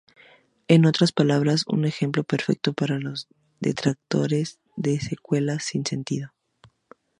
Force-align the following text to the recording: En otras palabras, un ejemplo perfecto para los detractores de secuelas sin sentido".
En 0.67 0.87
otras 0.87 1.11
palabras, 1.11 1.63
un 1.67 1.85
ejemplo 1.85 2.23
perfecto 2.23 2.73
para 2.73 2.97
los 2.97 3.27
detractores 3.59 4.59
de 4.75 4.99
secuelas 4.99 5.63
sin 5.63 5.85
sentido". 5.85 6.33